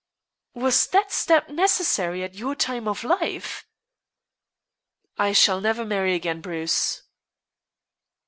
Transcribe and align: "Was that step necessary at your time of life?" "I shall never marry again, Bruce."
"Was 0.55 0.87
that 0.87 1.11
step 1.11 1.47
necessary 1.47 2.23
at 2.23 2.33
your 2.33 2.55
time 2.55 2.87
of 2.87 3.03
life?" 3.03 3.67
"I 5.19 5.31
shall 5.31 5.61
never 5.61 5.85
marry 5.85 6.15
again, 6.15 6.41
Bruce." 6.41 7.03